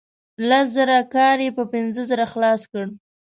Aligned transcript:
لس 0.49 0.67
زره 0.75 0.97
کار 1.15 1.37
یې 1.45 1.49
په 1.57 1.63
پنځه 1.73 2.01
زره 2.09 2.25
خلاص 2.33 2.61
کړ. 2.71 2.85